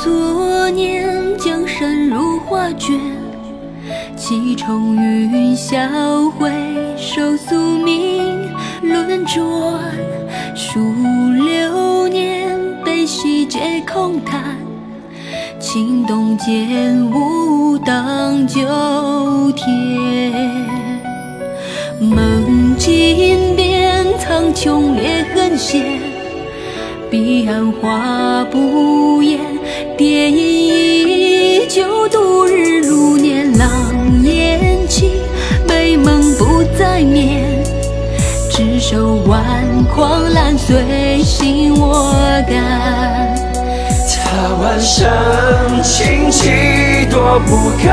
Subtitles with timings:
[0.00, 2.96] 昨年，江山如画卷，
[4.16, 6.48] 七重云霄回
[6.96, 8.48] 首宿命
[8.82, 9.42] 轮转，
[10.54, 10.78] 数
[11.34, 14.56] 流年，悲喜皆空谈，
[15.58, 18.60] 情动剑舞荡九
[19.56, 20.32] 天，
[22.00, 26.17] 梦境变，苍穹裂痕现。
[27.10, 29.40] 彼岸花不言，
[29.96, 33.56] 蝶影依旧度日如年。
[33.56, 33.70] 狼
[34.24, 35.12] 烟起，
[35.66, 37.64] 美梦不再眠。
[38.50, 39.42] 执手挽
[39.84, 42.12] 狂澜，随心我
[42.46, 43.34] 敢。
[44.14, 45.08] 他万生
[45.82, 46.50] 情几
[47.10, 47.88] 多不堪，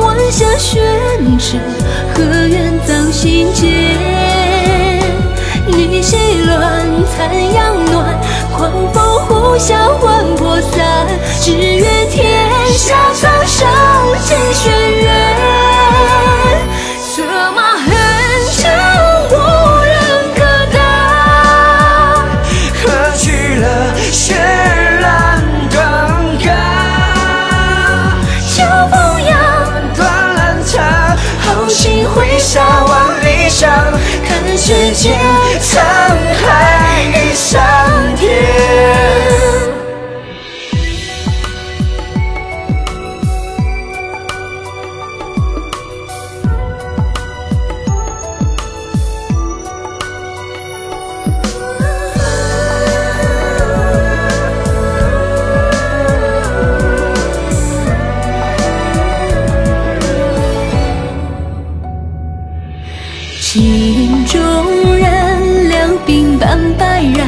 [0.00, 0.82] 晚霞宣
[1.36, 1.58] 纸，
[2.14, 4.31] 何愿葬心间？
[7.54, 8.18] 阳暖，
[8.56, 11.06] 狂风呼啸魂魄散。
[11.40, 13.68] 只愿天下苍生
[14.24, 15.06] 尽轩辕，
[17.02, 17.22] 策
[17.52, 17.90] 马横
[18.56, 18.62] 江
[19.28, 19.32] 无
[19.82, 19.92] 人
[20.36, 20.38] 可
[20.72, 20.76] 挡。
[22.78, 22.82] 何
[23.18, 23.24] 惧
[23.56, 23.64] 了
[24.12, 24.22] 血
[25.00, 25.02] 染
[25.68, 25.76] 断
[26.44, 26.46] 肝？
[28.48, 28.94] 秋风
[29.24, 29.34] 扬，
[29.96, 30.00] 断
[30.36, 32.92] 烂茶，好心挥洒万
[33.24, 33.68] 里香，
[34.28, 35.18] 看世间
[66.42, 67.24] 半白染。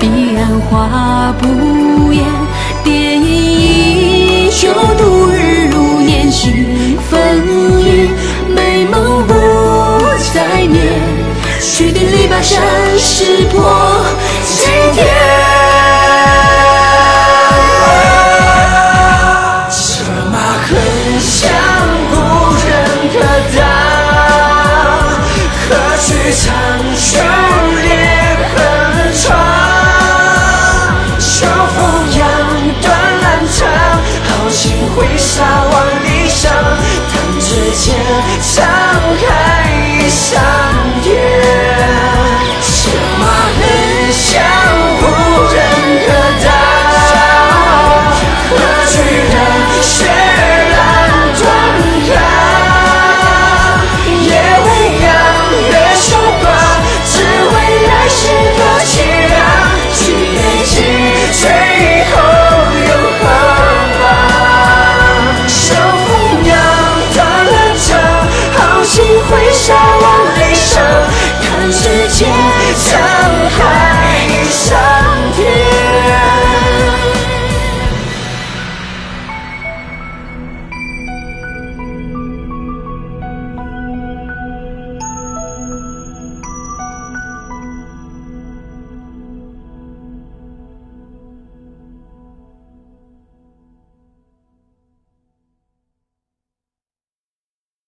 [0.00, 0.08] 彼
[0.38, 2.24] 岸花不言，
[2.82, 6.32] 蝶影依旧度日如年。
[6.32, 7.18] 心风
[7.84, 8.08] 雨，
[8.48, 9.34] 美梦不
[10.32, 10.80] 再眠。
[11.60, 12.62] 须定篱笆山
[12.98, 13.23] 石